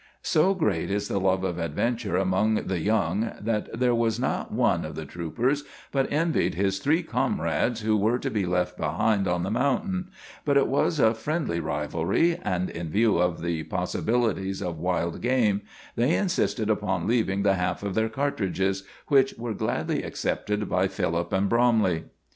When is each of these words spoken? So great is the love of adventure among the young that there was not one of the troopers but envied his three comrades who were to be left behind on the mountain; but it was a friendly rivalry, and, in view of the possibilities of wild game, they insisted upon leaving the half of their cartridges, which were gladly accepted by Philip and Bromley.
So 0.23 0.55
great 0.55 0.89
is 0.89 1.09
the 1.09 1.19
love 1.19 1.43
of 1.43 1.59
adventure 1.59 2.17
among 2.17 2.55
the 2.55 2.79
young 2.79 3.33
that 3.39 3.79
there 3.79 3.93
was 3.93 4.19
not 4.19 4.51
one 4.51 4.83
of 4.83 4.95
the 4.95 5.05
troopers 5.05 5.63
but 5.91 6.11
envied 6.11 6.55
his 6.55 6.79
three 6.79 7.03
comrades 7.03 7.81
who 7.81 7.95
were 7.95 8.17
to 8.17 8.31
be 8.31 8.47
left 8.47 8.77
behind 8.79 9.27
on 9.27 9.43
the 9.43 9.51
mountain; 9.51 10.09
but 10.43 10.57
it 10.57 10.65
was 10.65 10.97
a 10.99 11.13
friendly 11.13 11.59
rivalry, 11.59 12.35
and, 12.41 12.71
in 12.71 12.89
view 12.89 13.19
of 13.19 13.43
the 13.43 13.61
possibilities 13.65 14.59
of 14.59 14.79
wild 14.79 15.21
game, 15.21 15.61
they 15.95 16.15
insisted 16.15 16.67
upon 16.67 17.05
leaving 17.05 17.43
the 17.43 17.53
half 17.53 17.83
of 17.83 17.93
their 17.93 18.09
cartridges, 18.09 18.81
which 19.05 19.35
were 19.37 19.53
gladly 19.53 20.01
accepted 20.01 20.67
by 20.67 20.87
Philip 20.87 21.31
and 21.31 21.47
Bromley. 21.47 22.05